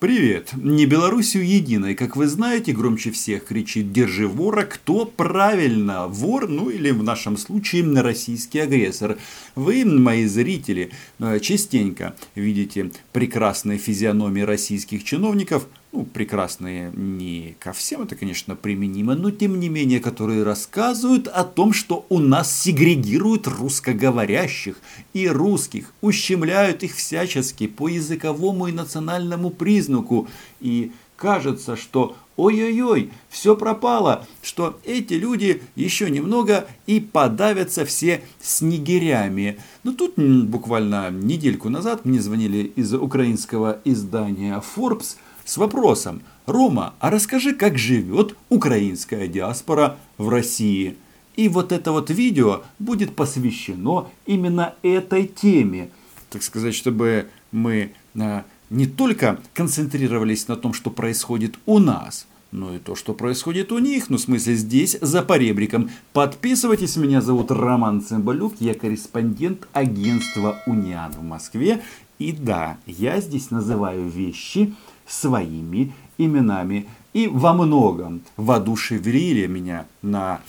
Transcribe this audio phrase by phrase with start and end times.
[0.00, 0.50] Привет!
[0.54, 6.06] Не Белоруссию единой, как вы знаете, громче всех кричит «Держи вора!» Кто правильно?
[6.06, 9.18] Вор, ну или в нашем случае российский агрессор.
[9.56, 18.02] Вы, мои зрители, э, частенько видите прекрасные физиономии российских чиновников, ну, прекрасные не ко всем,
[18.02, 23.46] это, конечно, применимо, но тем не менее, которые рассказывают о том, что у нас сегрегируют
[23.46, 24.76] русскоговорящих
[25.14, 30.28] и русских, ущемляют их всячески по языковому и национальному признаку.
[30.60, 39.58] И кажется, что ой-ой-ой, все пропало, что эти люди еще немного и подавятся все снегирями.
[39.84, 45.16] Но тут буквально недельку назад мне звонили из украинского издания Forbes–
[45.48, 50.96] с вопросом «Рома, а расскажи, как живет украинская диаспора в России?»
[51.36, 55.88] И вот это вот видео будет посвящено именно этой теме.
[56.28, 62.74] Так сказать, чтобы мы а, не только концентрировались на том, что происходит у нас, но
[62.74, 65.90] и то, что происходит у них, ну, в смысле, здесь, за поребриком.
[66.12, 71.82] Подписывайтесь, меня зовут Роман Цымбалюк, я корреспондент агентства «Униан» в Москве.
[72.18, 74.74] И да, я здесь называю вещи,
[75.08, 76.86] своими именами.
[77.12, 80.40] И во многом воодушевили меня на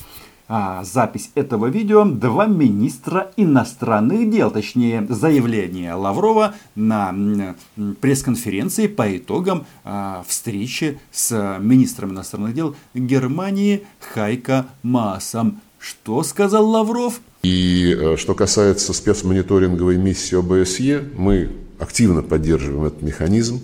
[0.51, 7.55] а, запись этого видео два министра иностранных дел, точнее заявление Лаврова на
[8.01, 15.61] пресс-конференции по итогам а, встречи с министром иностранных дел Германии Хайка Маасом.
[15.77, 17.21] Что сказал Лавров?
[17.43, 23.61] И э, что касается спецмониторинговой миссии ОБСЕ, мы активно поддерживаем этот механизм.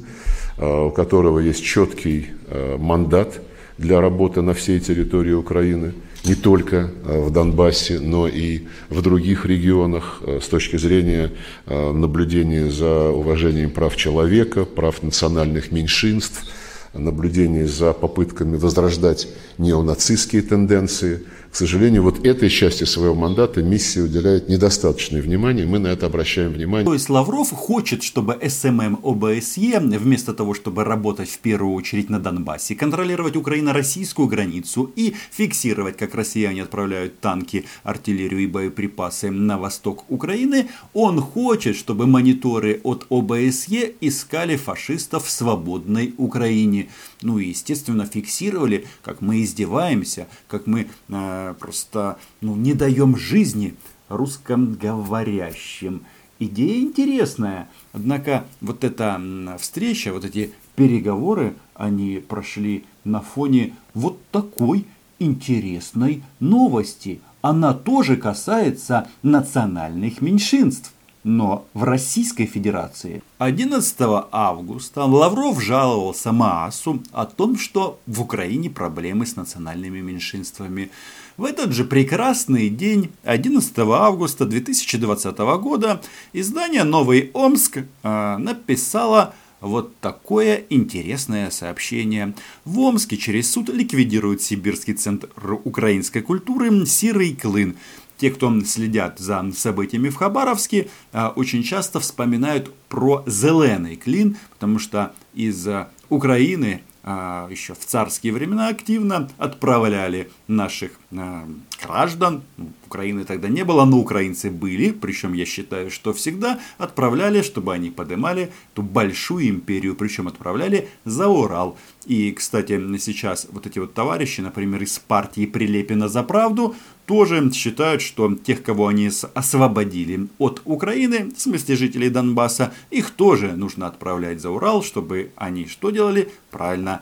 [0.58, 3.42] Э, у которого есть четкий э, мандат
[3.78, 9.46] для работы на всей территории Украины, не только э, в Донбассе, но и в других
[9.46, 11.32] регионах с точки зрения
[11.68, 16.46] наблюдения за уважением прав человека, прав национальных меньшинств,
[16.94, 21.24] наблюдения за попытками возрождать неонацистские тенденции–
[21.56, 26.52] к сожалению, вот этой части своего мандата миссия уделяет недостаточное внимание, мы на это обращаем
[26.52, 26.86] внимание.
[26.86, 32.20] То есть Лавров хочет, чтобы СММ ОБСЕ, вместо того, чтобы работать в первую очередь на
[32.20, 40.04] Донбассе, контролировать украино-российскую границу и фиксировать, как россияне отправляют танки, артиллерию и боеприпасы на восток
[40.10, 46.90] Украины, он хочет, чтобы мониторы от ОБСЕ искали фашистов в свободной Украине.
[47.22, 53.76] Ну и, естественно, фиксировали, как мы издеваемся, как мы э, просто ну, не даем жизни
[54.10, 56.04] русскоговорящим.
[56.40, 59.22] Идея интересная, однако вот эта
[59.60, 64.86] встреча, вот эти переговоры, они прошли на фоне вот такой
[65.20, 67.22] интересной новости.
[67.42, 70.94] Она тоже касается национальных меньшинств.
[71.26, 73.96] Но в Российской Федерации 11
[74.32, 80.92] августа Лавров жаловался Маасу о том, что в Украине проблемы с национальными меньшинствами.
[81.38, 86.00] В этот же прекрасный день, 11 августа 2020 года,
[86.32, 92.36] издание «Новый Омск» э, написало вот такое интересное сообщение.
[92.66, 95.30] В Омске через суд ликвидируют Сибирский центр
[95.64, 97.76] украинской культуры «Сирый клын».
[98.18, 104.80] Те, кто следят за событиями в Хабаровске, э, очень часто вспоминают про зеленый клин, потому
[104.80, 105.68] что из
[106.10, 113.86] Украины а, еще в царские времена активно отправляли наших граждан, ну, Украины тогда не было,
[113.86, 119.96] но украинцы были, причем я считаю, что всегда отправляли, чтобы они поднимали ту большую империю,
[119.96, 121.78] причем отправляли за Урал.
[122.08, 128.02] И, кстати, сейчас вот эти вот товарищи, например, из партии Прилепина за правду, тоже считают,
[128.02, 134.42] что тех, кого они освободили от Украины, в смысле жителей Донбасса, их тоже нужно отправлять
[134.42, 136.30] за Урал, чтобы они что делали?
[136.52, 137.02] Правильно,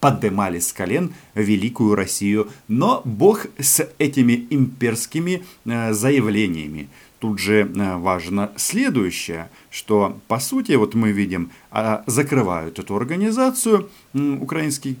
[0.00, 2.48] поднимали с колен великую Россию.
[2.68, 6.88] Но Бог с этими имперскими э, заявлениями.
[7.18, 13.90] Тут же э, важно следующее, что по сути вот мы видим, а, закрывают эту организацию,
[14.14, 14.96] украинский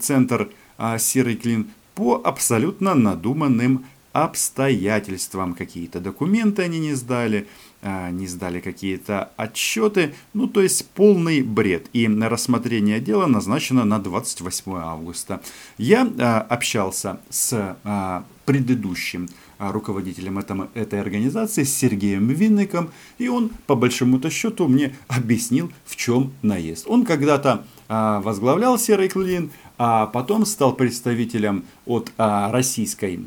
[0.00, 0.48] центр
[0.78, 5.54] а, Серый Клин, по абсолютно надуманным обстоятельствам.
[5.54, 7.48] Какие-то документы они не сдали,
[7.82, 10.14] а, не сдали какие-то отчеты.
[10.34, 11.88] Ну, то есть полный бред.
[11.92, 15.40] И рассмотрение дела назначено на 28 августа.
[15.78, 19.28] Я а, общался с а, предыдущим
[19.58, 26.34] руководителем этом, этой организации, Сергеем Винником, и он, по большому-то счету, мне объяснил, в чем
[26.42, 26.84] наезд.
[26.86, 33.20] Он когда-то возглавлял Серый Клин, а потом стал представителем от а, российской,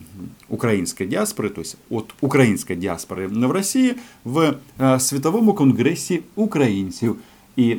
[0.48, 7.18] украинской диаспоры, то есть от украинской диаспоры в России в а, Световом конгрессе украинцев.
[7.60, 7.78] И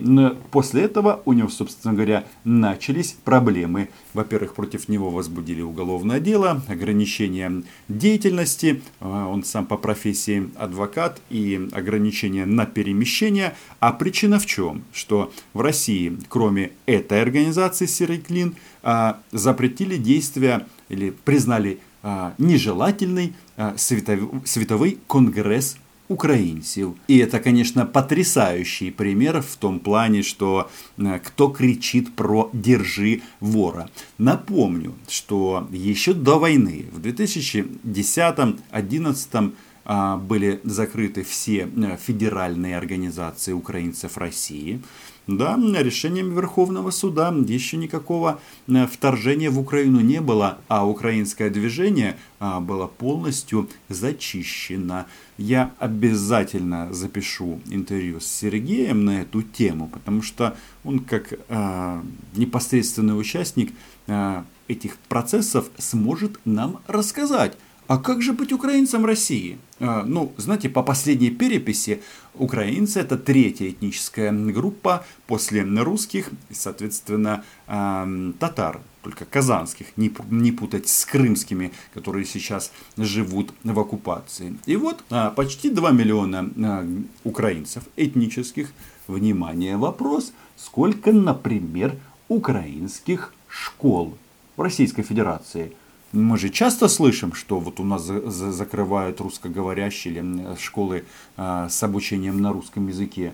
[0.50, 3.88] после этого у него, собственно говоря, начались проблемы.
[4.12, 11.71] Во-первых, против него возбудили уголовное дело, ограничение деятельности, а, он сам по профессии адвокат, и
[11.73, 13.55] ограничение на перемещение.
[13.79, 14.82] А причина в чем?
[14.93, 23.33] Что в России, кроме этой организации «Серый клин», а, запретили действия или признали а, нежелательный
[23.76, 25.79] световой конгресс
[26.11, 26.91] украинцев.
[27.09, 30.69] И это, конечно, потрясающий пример в том плане, что
[30.99, 33.89] э, кто кричит про «держи вора».
[34.19, 39.55] Напомню, что еще до войны, в 2010-2011
[39.85, 44.83] а, были закрыты все э, федеральные организации украинцев России.
[45.31, 52.17] Да, решением Верховного суда еще никакого э, вторжения в Украину не было, а украинское движение
[52.41, 55.06] а, было полностью зачищено.
[55.38, 62.03] Я обязательно запишу интервью с Сергеем на эту тему, потому что он как э,
[62.35, 63.73] непосредственный участник
[64.09, 67.56] э, этих процессов сможет нам рассказать
[67.90, 69.58] а как же быть украинцем России?
[69.81, 72.00] А, ну, знаете, по последней переписи
[72.34, 81.72] украинцы это третья этническая группа после русских соответственно, татар, только казанских, не путать с крымскими,
[81.92, 84.56] которые сейчас живут в оккупации.
[84.66, 86.87] И вот а, почти 2 миллиона а,
[87.25, 88.72] украинцев этнических.
[89.08, 91.96] Внимание, вопрос, сколько, например,
[92.28, 94.16] украинских школ
[94.56, 95.72] в Российской Федерации–
[96.12, 101.05] мы же часто слышим, что вот у нас закрывают русскоговорящие школы
[101.37, 103.33] а, с обучением на русском языке,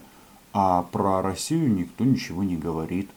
[0.52, 3.08] а про Россию никто ничего не говорит.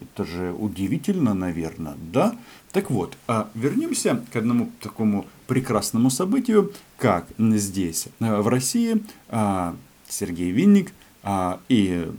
[0.00, 2.36] Это же удивительно, наверное, да?
[2.72, 9.02] Так вот, а вернемся к одному такому прекрасному событию, как здесь, а, в России,
[10.08, 10.92] Сергей Винник
[11.68, 12.12] и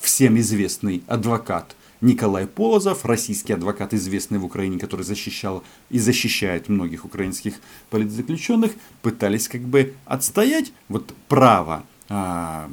[0.00, 7.04] всем известный адвокат Николай Полозов, российский адвокат, известный в Украине, который защищал и защищает многих
[7.04, 7.54] украинских
[7.90, 8.72] политзаключенных,
[9.02, 12.68] пытались как бы отстоять вот право а,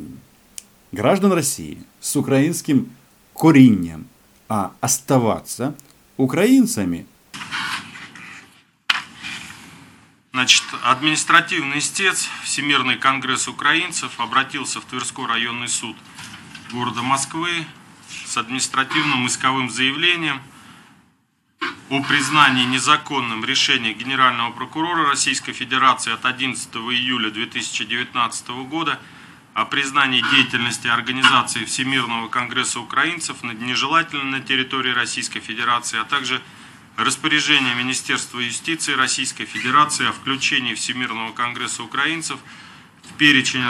[0.91, 2.91] граждан России с украинским
[3.35, 4.07] коренем
[4.47, 5.75] а, оставаться
[6.17, 7.05] украинцами.
[10.31, 15.95] Значит, административный истец Всемирный конгресс украинцев обратился в Тверской районный суд
[16.71, 17.65] города Москвы
[18.29, 20.39] с административным исковым заявлением
[21.89, 28.99] о признании незаконным решения Генерального прокурора Российской Федерации от 11 июля 2019 года
[29.55, 36.39] о признании деятельности Организации Всемирного Конгресса Украинцев нежелательной на территории Российской Федерации, а также
[36.97, 42.37] распоряжение Министерства юстиции Российской Федерации о включении Всемирного Конгресса Украинцев–
[43.09, 43.61] в перечень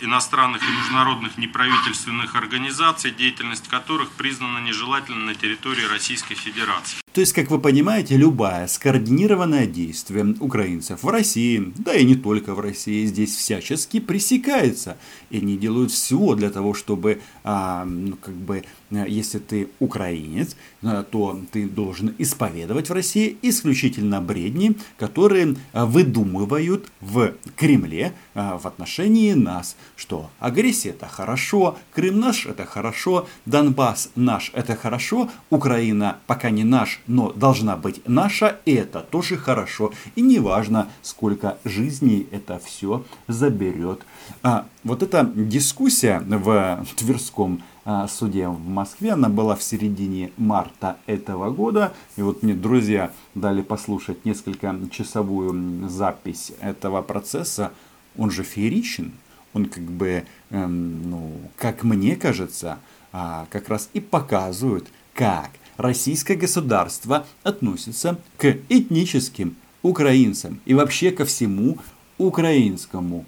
[0.00, 7.05] иностранных и международных неправительственных организаций, деятельность которых признана нежелательной на территории Российской Федерации.
[7.16, 12.54] То есть, как вы понимаете, любое скоординированное действие украинцев в России, да и не только
[12.54, 14.98] в России, здесь всячески пресекается.
[15.30, 21.04] И они делают все для того, чтобы, а, ну, как бы, если ты украинец, а,
[21.04, 29.32] то ты должен исповедовать в России исключительно бредни, которые а, выдумывают в Кремле в отношении
[29.32, 36.50] нас, что агрессия это хорошо, Крым наш это хорошо, Донбасс наш это хорошо, Украина пока
[36.50, 39.92] не наш, но должна быть наша, это тоже хорошо.
[40.14, 44.02] И неважно, сколько жизней это все заберет.
[44.42, 50.96] А, вот эта дискуссия в Тверском а, суде в Москве, она была в середине марта
[51.06, 51.92] этого года.
[52.16, 57.72] И вот мне друзья дали послушать несколько часовую запись этого процесса.
[58.18, 59.12] Он же фееричен,
[59.52, 62.78] он как бы, эм, ну, как мне кажется,
[63.12, 71.24] а, как раз и показывает, как российское государство относится к этническим украинцам и вообще ко
[71.24, 71.78] всему
[72.18, 73.26] украинскому.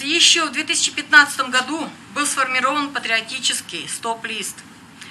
[0.00, 4.56] Еще в 2015 году был сформирован патриотический стоп-лист,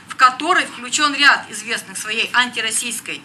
[0.08, 3.22] в который включен ряд известных своей антироссийской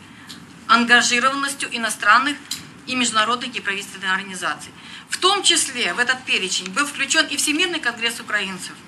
[0.67, 2.37] ангажированностью иностранных
[2.87, 4.73] и международных неправительственных организаций.
[5.09, 8.75] В том числе в этот перечень был включен и Всемирный конгресс украинцев–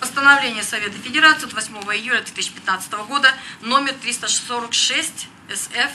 [0.00, 5.90] Постановление Совета Федерации от 8 июля 2015 года номер 346 СФ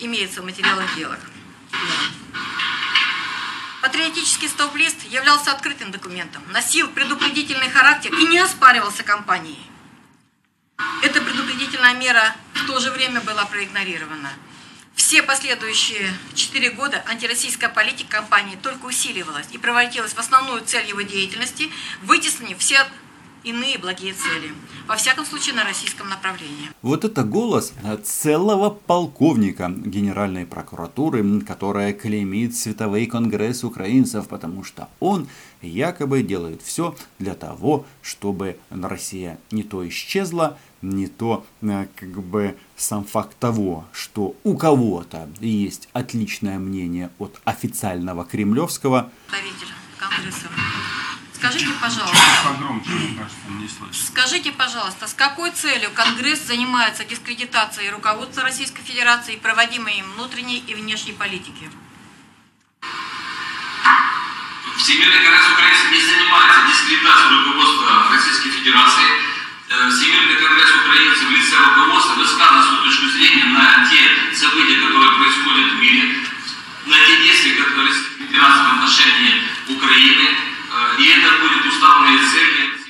[0.00, 1.16] имеется в материалах дела.
[3.80, 9.60] Патриотический стоп-лист являлся открытым документом, носил предупредительный характер и не оспаривался компанией.
[11.02, 14.32] Эта предупредительная мера в то же время была проигнорирована.
[14.96, 21.02] Все последующие четыре года антироссийская политика компании только усиливалась и превратилась в основную цель его
[21.02, 21.70] деятельности,
[22.02, 22.86] вытеснив все
[23.44, 24.52] иные благие цели.
[24.86, 26.70] Во всяком случае, на российском направлении.
[26.82, 27.72] Вот это голос
[28.02, 35.28] целого полковника Генеральной прокуратуры, которая клеймит Световой конгресс украинцев, потому что он
[35.62, 42.56] якобы делает все для того, чтобы Россия не то исчезла, не то э, как бы
[42.76, 49.10] сам факт того, что у кого-то есть отличное мнение от официального кремлевского.
[49.28, 50.48] Представитель Конгресса.
[51.44, 53.92] Скажите, пожалуйста, Погромче, кажется, не слышно.
[53.92, 60.64] скажите, пожалуйста, с какой целью Конгресс занимается дискредитацией руководства Российской Федерации и проводимой им внутренней
[60.66, 61.70] и внешней политики?
[64.78, 69.04] Всемирный конгресс украинцев не занимается дискредитацией руководства Российской Федерации.
[69.68, 75.12] Э, Всемирный конгресс украинцев в лице руководства высказывает свою точку зрения на те события, которые
[75.18, 76.16] происходят в мире,
[76.86, 80.53] на те действия, которые в отношении Украины.
[80.74, 81.54] Э, И это будет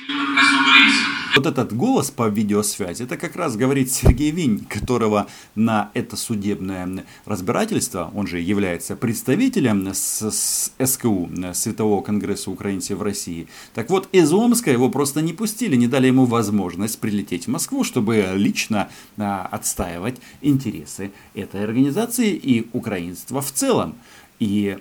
[0.07, 1.15] конгресса украинцев.
[1.35, 7.05] Вот этот голос по видеосвязи, это как раз говорит Сергей Винь, которого на это судебное
[7.25, 13.47] разбирательство, он же является представителем с, с СКУ, Светового Конгресса украинцев в России.
[13.73, 17.83] Так вот, из Омска его просто не пустили, не дали ему возможность прилететь в Москву,
[17.83, 18.87] чтобы лично
[19.17, 23.95] а, отстаивать интересы этой организации и украинства в целом.
[24.39, 24.77] И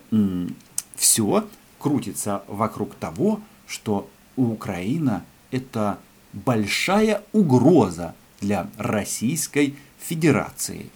[0.94, 1.44] все
[1.84, 6.00] крутится вокруг того, что Украина это
[6.32, 10.90] большая угроза для Российской Федерации.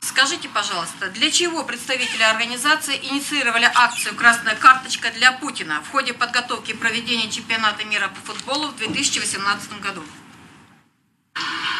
[0.00, 6.72] Скажите, пожалуйста, для чего представители организации инициировали акцию «Красная карточка для Путина» в ходе подготовки
[6.72, 10.02] и проведения чемпионата мира по футболу в 2018 году?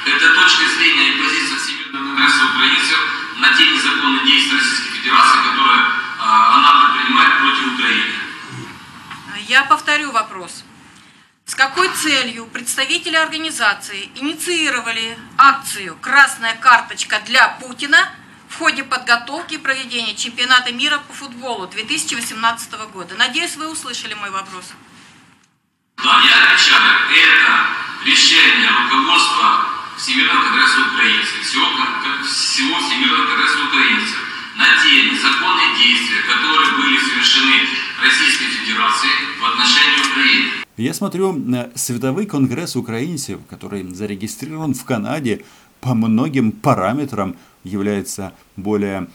[0.07, 3.01] Это точка зрения и позиция Всемирного конгресса украинцев
[3.41, 6.02] на те незаконные действия Российской Федерации, которые
[6.33, 8.15] она предпринимает против Украины.
[9.49, 10.65] Я повторю вопрос.
[11.45, 18.09] С какой целью представители организации инициировали акцию «Красная карточка для Путина»
[18.49, 23.15] в ходе подготовки и проведения чемпионата мира по футболу 2018 года?
[23.17, 24.73] Надеюсь, вы услышали мой вопрос.
[26.03, 27.67] Да, я отвечаю, это
[28.05, 29.67] решение руководства
[29.99, 31.67] Всемирного конгресса украинцев, всего,
[32.25, 37.55] всего Всемирного конгресса украинцев на те незаконные действия, которые были совершены
[38.03, 40.51] Российской Федерацией в отношении Украины.
[40.77, 45.45] Я смотрю на Световой конгресс украинцев, который зарегистрирован в Канаде,
[45.81, 49.09] по многим параметрам является более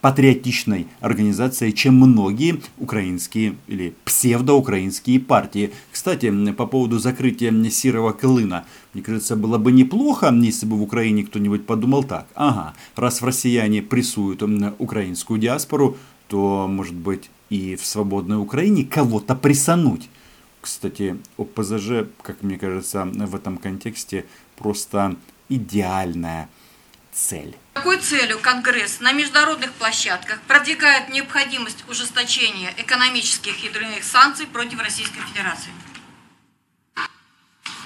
[0.00, 5.72] патриотичной организацией, чем многие украинские или псевдоукраинские партии.
[5.90, 8.64] Кстати, по поводу закрытия Серого Клына,
[8.94, 12.26] мне кажется, было бы неплохо, если бы в Украине кто-нибудь подумал так.
[12.34, 14.42] Ага, раз в россияне прессуют
[14.78, 15.96] украинскую диаспору,
[16.28, 20.08] то, может быть, и в свободной Украине кого-то прессануть.
[20.60, 24.26] Кстати, ОПЗЖ, как мне кажется, в этом контексте
[24.56, 25.16] просто
[25.48, 26.48] идеальная
[27.18, 27.56] цель.
[27.74, 35.20] Какой целью Конгресс на международных площадках продвигает необходимость ужесточения экономических и других санкций против Российской
[35.20, 35.72] Федерации?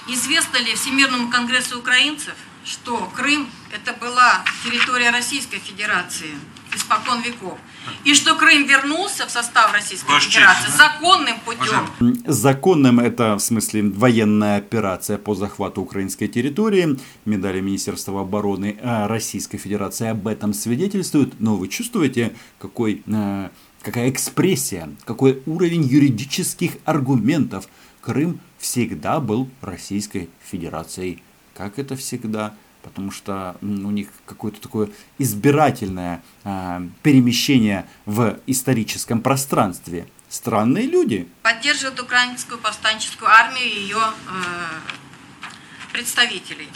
[0.07, 2.35] Известно ли Всемирному Конгрессу украинцев,
[2.65, 6.37] что Крым– это была территория Российской Федерации
[6.73, 7.57] испокон веков,
[8.03, 10.89] и что Крым вернулся в состав Российской честь, Федерации да?
[10.89, 12.23] законным путем?
[12.25, 16.97] Законным это, в смысле, военная операция по захвату украинской территории.
[17.25, 21.39] Медали Министерства обороны э, Российской Федерации об этом свидетельствуют.
[21.39, 23.49] Но вы чувствуете, какой, э,
[23.81, 27.67] какая экспрессия, какой уровень юридических аргументов.
[28.01, 31.23] Крым всегда был Российской Федерацией.
[31.53, 32.55] Как это всегда?
[32.83, 40.05] Потому что у них какое-то такое избирательное э, перемещение в историческом пространстве.
[40.29, 41.27] Странные люди.
[41.43, 46.67] поддерживает украинскую повстанческую армию и ее э, представителей.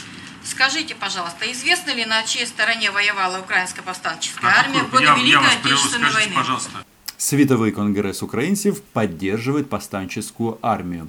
[0.44, 5.10] Скажите, пожалуйста, известно ли, на чьей стороне воевала украинская повстанческая На армия в годы я,
[5.10, 6.34] я Великой вас прерву, Отечественной скажите, войны?
[6.36, 6.70] пожалуйста.
[7.18, 11.08] Световой конгресс украинцев поддерживает повстанческую армию.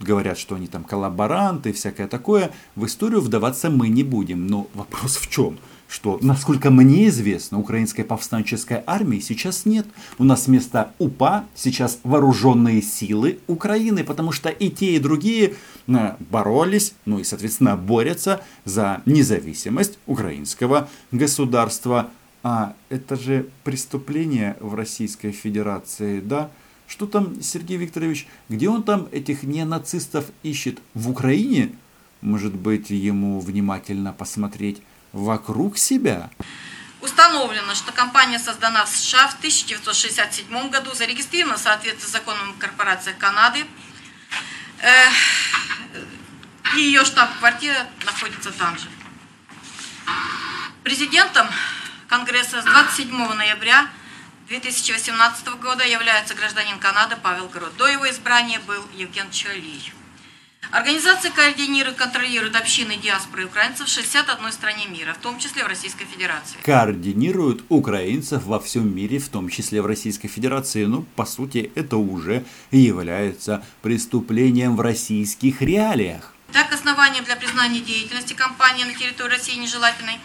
[0.00, 2.50] Говорят, что они там коллаборанты и всякое такое.
[2.74, 4.46] В историю вдаваться мы не будем.
[4.46, 5.58] Но вопрос в чем?
[5.88, 9.86] Что, насколько мне известно, украинской повстанческой армии сейчас нет.
[10.18, 15.54] У нас вместо УПА сейчас вооруженные силы Украины, потому что и те, и другие
[15.86, 22.10] э, боролись, ну и, соответственно, борются за независимость украинского государства.
[22.42, 26.50] А это же преступление в Российской Федерации, да?
[26.86, 30.80] Что там, Сергей Викторович, где он там этих неонацистов ищет?
[30.92, 31.74] В Украине?
[32.20, 36.30] Может быть, ему внимательно посмотреть вокруг себя?
[37.00, 42.60] Установлено, что компания создана в США в 1967 году, зарегистрирована в соответствии с законом о
[42.60, 43.64] корпорациях Канады.
[44.80, 45.08] Э,
[46.76, 48.88] и ее штаб-квартира находится там же.
[50.82, 51.46] Президентом
[52.08, 53.88] Конгресса с 27 ноября
[54.48, 57.74] 2018 года является гражданин Канады Павел Грот.
[57.78, 59.92] До его избрания был Евген Чолий.
[60.70, 66.04] Организация координирует, контролирует общины диаспоры украинцев в 61 стране мира, в том числе в Российской
[66.04, 66.58] Федерации.
[66.62, 70.84] Координирует украинцев во всем мире, в том числе в Российской Федерации.
[70.84, 76.34] Ну, по сути, это уже является преступлением в российских реалиях.
[76.52, 80.18] Так, основанием для признания деятельности компании на территории России нежелательной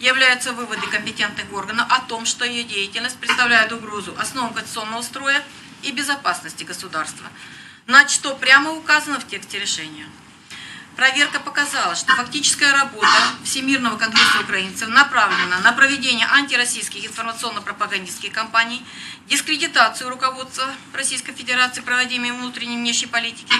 [0.00, 5.42] являются выводы компетентных органов о том, что ее деятельность представляет угрозу основам конституционного строя
[5.82, 7.26] и безопасности государства–
[7.86, 10.06] на что прямо указано в тексте решения.
[10.96, 13.08] Проверка показала, что фактическая работа
[13.42, 18.80] Всемирного конгресса украинцев направлена на проведение антироссийских информационно-пропагандистских кампаний,
[19.26, 23.54] дискредитацию руководства Российской Федерации, проводимой внутренней внешней политики,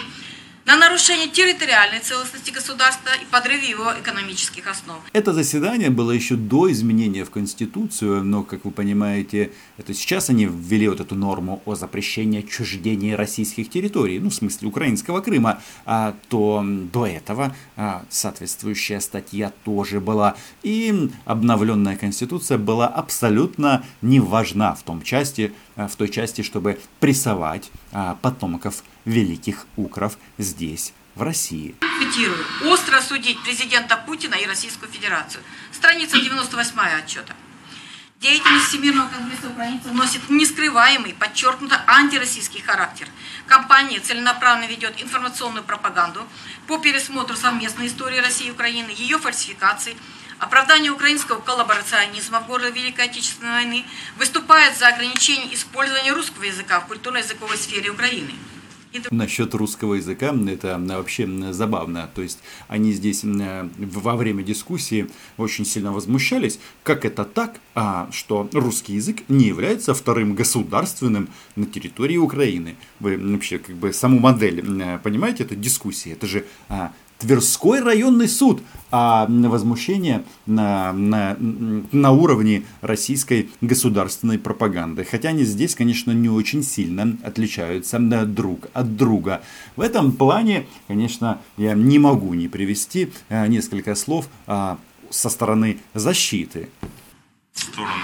[0.67, 4.99] на нарушение территориальной целостности государства и подрыв его экономических основ.
[5.13, 10.47] Это заседание было еще до изменения в Конституцию, но, как вы понимаете, это сейчас они
[10.47, 16.15] ввели вот эту норму о запрещении отчуждения российских территорий, ну, в смысле украинского Крыма, а
[16.29, 20.35] то до этого а, соответствующая статья тоже была.
[20.63, 26.81] И обновленная Конституция была абсолютно не важна в том части, а, в той части, чтобы
[27.01, 31.77] прессовать а, потомков великих укров здесь, в России.
[31.99, 32.45] Цитирую.
[32.65, 35.43] «Остро судить президента Путина и Российскую Федерацию».
[35.73, 37.35] Страница 98 отчета.
[38.21, 43.07] Деятельность Всемирного конгресса украинцев носит нескрываемый, подчеркнуто антироссийский характер.
[43.47, 46.27] Компания целенаправленно ведет информационную пропаганду
[46.67, 49.95] по пересмотру совместной истории России и Украины, ее фальсификации,
[50.39, 53.85] оправдание украинского коллаборационизма в годы Великой Отечественной войны,
[54.17, 58.33] выступает за ограничение использования русского языка в культурно-языковой сфере Украины.
[59.11, 62.09] Насчет русского языка, это вообще забавно.
[62.15, 68.49] То есть они здесь во время дискуссии очень сильно возмущались, как это так, а, что
[68.53, 72.77] русский язык не является вторым государственным на территории Украины.
[73.01, 74.63] Вы вообще как бы саму модель
[75.03, 82.65] понимаете, это дискуссия, это же а, Тверской районный суд, а возмущение на, на, на уровне
[82.81, 85.05] российской государственной пропаганды.
[85.05, 89.43] Хотя они здесь, конечно, не очень сильно отличаются друг от друга.
[89.77, 94.79] В этом плане, конечно, я не могу не привести э, несколько слов а,
[95.11, 96.69] со стороны защиты.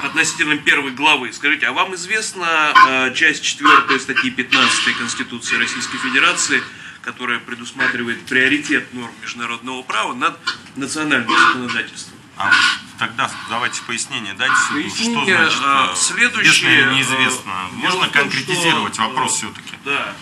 [0.05, 1.33] Относительно первой главы.
[1.33, 6.61] Скажите, а вам известна э, часть 4 статьи 15 Конституции Российской Федерации–
[7.03, 10.39] которая предусматривает приоритет норм международного права над
[10.77, 12.19] национальным законодательством.
[12.37, 12.53] А
[12.99, 14.55] тогда давайте пояснение дайте.
[14.73, 17.53] Пояснение, что значит а, следующее, известно неизвестно?
[17.73, 19.77] Можно том, конкретизировать что, вопрос все-таки?
[19.85, 20.15] Да.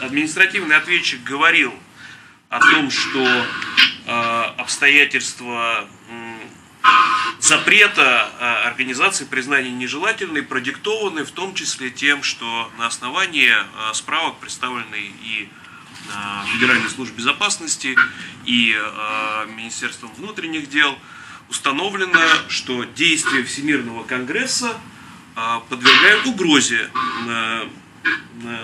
[0.00, 1.74] Административный ответчик говорил
[2.48, 3.46] о том, что
[4.06, 5.88] э, обстоятельства
[7.40, 14.38] запрета а, организации признания нежелательной продиктованы в том числе тем, что на основании а, справок,
[14.38, 15.48] представленной и
[16.12, 17.96] а, Федеральной службе безопасности
[18.44, 18.76] и
[19.48, 20.96] Министерством внутренних дел,
[21.48, 24.76] установлено, что действия Всемирного конгресса
[25.68, 26.90] подвергают угрозе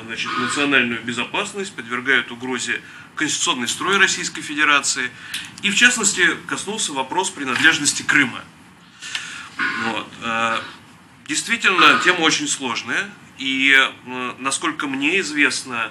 [0.05, 2.81] значит, национальную безопасность, подвергают угрозе
[3.15, 5.11] конституционный строй Российской Федерации.
[5.63, 8.43] И в частности коснулся вопрос принадлежности Крыма.
[9.85, 10.09] Вот.
[10.23, 10.59] Э,
[11.27, 13.11] действительно, тема очень сложная.
[13.39, 15.91] И, э, насколько мне известно,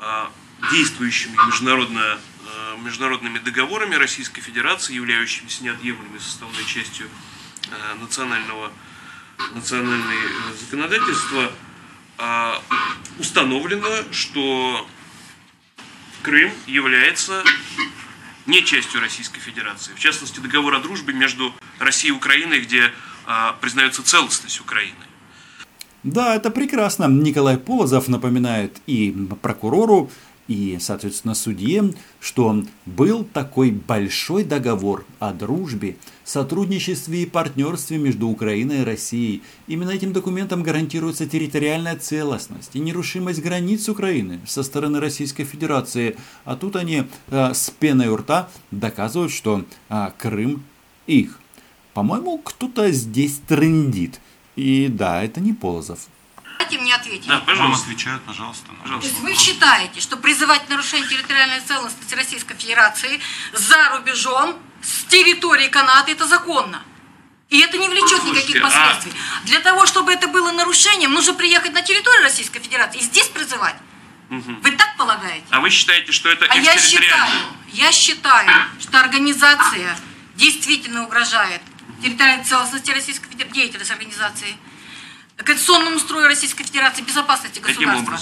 [0.00, 0.26] э,
[0.72, 2.18] действующими международно,
[2.84, 7.08] международными договорами Российской Федерации, являющимися неотъемлемой составной частью
[8.00, 8.72] национального,
[9.54, 10.14] национального
[10.58, 11.52] законодательства,
[13.18, 14.86] установлено, что
[16.22, 17.42] Крым является
[18.46, 19.92] не частью Российской Федерации.
[19.94, 22.90] В частности, договор о дружбе между Россией и Украиной, где
[23.26, 24.94] а, признается целостность Украины.
[26.02, 27.06] Да, это прекрасно.
[27.06, 30.10] Николай Полозов напоминает и прокурору,
[30.52, 38.82] и, соответственно, судье, что был такой большой договор о дружбе, сотрудничестве и партнерстве между Украиной
[38.82, 39.42] и Россией.
[39.66, 46.16] Именно этим документом гарантируется территориальная целостность и нерушимость границ Украины со стороны Российской Федерации.
[46.44, 50.62] А тут они э, с пеной у рта доказывают, что э, Крым
[51.06, 51.38] их.
[51.94, 54.20] По-моему, кто-то здесь трендит.
[54.56, 56.08] И да, это не Полозов.
[57.12, 57.28] Ответить.
[57.28, 57.62] Да, пожалуйста.
[57.62, 58.66] Вам отвечают, пожалуйста.
[58.82, 59.10] пожалуйста.
[59.10, 63.20] То есть вы считаете, что призывать нарушение территориальной целостности Российской Федерации
[63.52, 66.82] за рубежом с территории Канады это законно?
[67.50, 69.12] И это не влечет Слушайте, никаких а последствий.
[69.12, 69.46] А...
[69.46, 73.76] Для того, чтобы это было нарушением, нужно приехать на территорию Российской Федерации и здесь призывать.
[74.30, 75.44] Вы так полагаете?
[75.50, 77.32] А вы считаете, что это А я считаю,
[77.72, 78.48] я считаю,
[78.80, 79.98] что организация
[80.36, 81.60] действительно угрожает
[82.02, 84.56] территориальной целостности Российской Федерации, деятельность организации,
[85.44, 88.18] конституционному строю Российской Федерации, безопасности государства.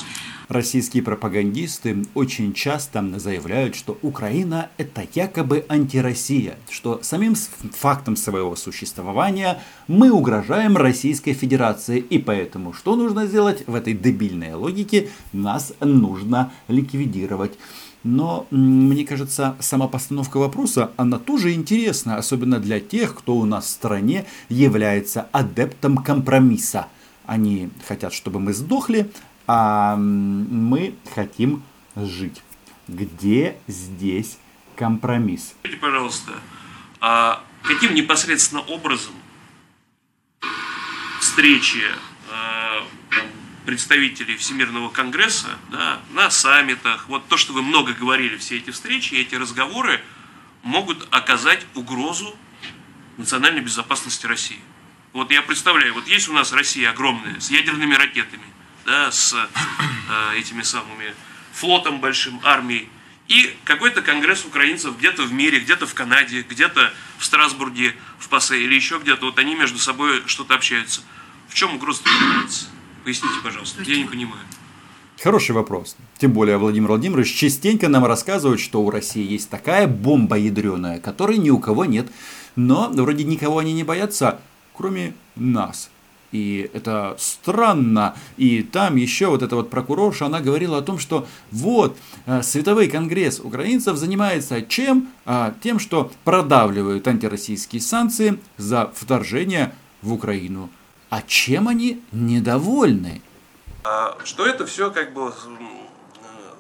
[0.49, 9.63] Российские пропагандисты очень часто заявляют, что Украина– это якобы антироссия, что самим фактом своего существования
[9.87, 15.11] мы угрожаем Российской Федерации, и поэтому что нужно сделать в этой дебильной логике?
[15.33, 17.57] Нас нужно ликвидировать.
[18.03, 23.67] Но мне кажется, сама постановка вопроса, она тоже интересна, особенно для тех, кто у нас
[23.67, 26.89] в стране является адептом компромисса.
[27.31, 29.09] Они хотят, чтобы мы сдохли,
[29.47, 31.63] а мы хотим
[31.95, 32.43] жить.
[32.89, 34.37] Где здесь
[34.75, 35.55] компромисс?
[35.61, 36.33] Скажите, пожалуйста,
[37.01, 39.15] а каким непосредственно образом
[41.21, 41.85] встречи
[42.29, 43.29] там,
[43.65, 49.15] представителей Всемирного Конгресса да, на саммитах, вот то, что вы много говорили, все эти встречи,
[49.15, 50.01] эти разговоры
[50.65, 52.37] могут оказать угрозу
[53.19, 54.59] национальной безопасности России.
[55.13, 58.45] Вот я представляю, вот есть у нас Россия огромная, с ядерными ракетами,
[58.87, 61.15] да, с э, этими самыми
[61.53, 62.89] флотом большим, армией,
[63.27, 68.61] и какой-то конгресс украинцев где-то в мире, где-то в Канаде, где-то в Страсбурге, в Пассе
[68.61, 71.03] или еще где-то, вот они между собой что-то общаются.
[71.49, 72.67] В чем угроза появляется?
[73.05, 74.43] Поясните, пожалуйста, я не понимаю.
[75.21, 75.97] Хороший вопрос.
[76.19, 81.39] Тем более Владимир Владимирович частенько нам рассказывает, что у России есть такая бомба ядреная, которой
[81.39, 82.11] ни у кого нет.
[82.57, 84.41] Но вроде никого они не боятся,
[84.75, 85.91] кроме нас.
[86.33, 88.15] И это странно.
[88.37, 92.89] И там еще вот эта вот прокурорша, она говорила о том, что вот, э, Световой
[92.89, 95.09] конгресс украинцев занимается чем?
[95.27, 100.71] А, Тем, что продавливают антироссийские санкции за вторжение в Украину.
[101.09, 103.23] А чем они недовольны?
[103.83, 105.33] А, что это все как бы э,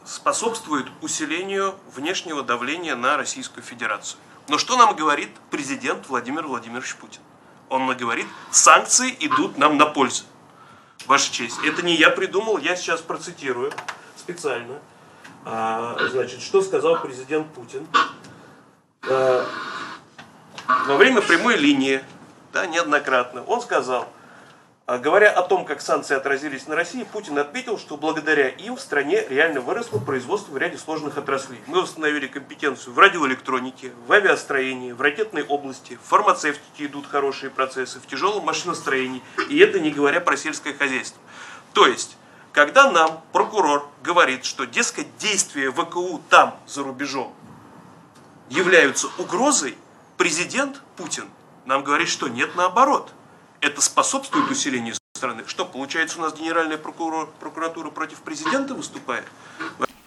[0.05, 4.18] способствует усилению внешнего давления на Российскую Федерацию.
[4.49, 7.20] Но что нам говорит президент Владимир Владимирович Путин?
[7.70, 10.24] Он говорит, санкции идут нам на пользу.
[11.06, 13.72] Ваша честь, это не я придумал, я сейчас процитирую
[14.16, 14.80] специально.
[15.44, 17.87] А, значит, что сказал президент Путин?
[19.09, 19.46] А,
[20.87, 22.02] во время прямой линии,
[22.52, 24.09] да, неоднократно, он сказал,
[24.98, 29.24] Говоря о том, как санкции отразились на России, Путин отметил, что благодаря им в стране
[29.29, 31.61] реально выросло производство в ряде сложных отраслей.
[31.66, 38.00] Мы восстановили компетенцию в радиоэлектронике, в авиастроении, в ракетной области, в фармацевтике идут хорошие процессы,
[38.00, 41.22] в тяжелом машиностроении, и это не говоря про сельское хозяйство.
[41.72, 42.16] То есть,
[42.50, 47.33] когда нам прокурор говорит, что, дескать, действия ВКУ там, за рубежом,
[48.48, 49.79] являются угрозой,
[50.16, 51.31] президент Путин
[51.64, 53.12] нам говорит, что нет, наоборот.
[53.61, 55.42] Это способствует усилению страны.
[55.46, 59.25] Что, получается, у нас Генеральная прокуратура против президента выступает?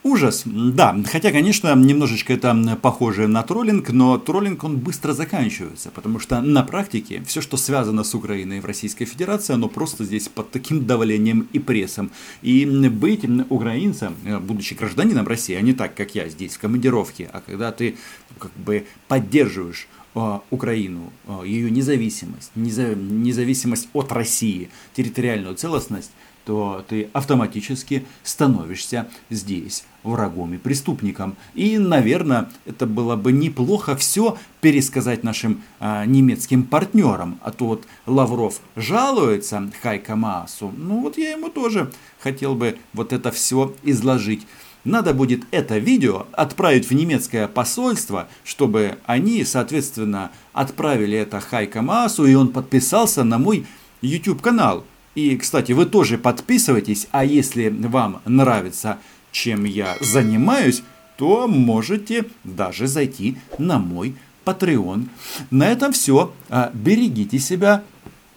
[0.01, 0.97] Ужас, да.
[1.09, 6.63] Хотя, конечно, немножечко это похоже на троллинг, но троллинг он быстро заканчивается, потому что на
[6.63, 11.47] практике все, что связано с Украиной в Российской Федерации, оно просто здесь под таким давлением
[11.53, 12.11] и прессом.
[12.41, 17.29] И быть украинцем, э, будучи гражданином России, а не так, как я здесь в командировке,
[17.31, 17.95] а когда ты
[18.39, 26.11] как бы поддерживаешь Украину, э, ее независимость, неза- независимость от России, территориальную целостность,
[26.45, 31.37] то ты автоматически становишься здесь врагом и преступником.
[31.53, 37.39] И, наверное, это было бы неплохо все пересказать нашим а, немецким партнерам.
[37.41, 43.13] А то вот Лавров жалуется Хайка Маасу, ну вот я ему тоже хотел бы вот
[43.13, 44.45] это все изложить.
[44.83, 52.25] Надо будет это видео отправить в немецкое посольство, чтобы они, соответственно, отправили это Хайка Маасу,
[52.25, 53.65] и он подписался на мой
[54.01, 54.83] YouTube канал.
[55.15, 58.97] И, кстати, вы тоже подписывайтесь, а если вам нравится,
[59.31, 60.83] чем я занимаюсь,
[61.17, 65.07] то можете даже зайти на мой Patreon.
[65.51, 66.33] На этом все.
[66.73, 67.83] Берегите себя.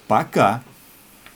[0.06, 0.62] Пока.